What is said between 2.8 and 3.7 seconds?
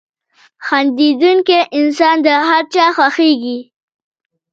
خوښېږي.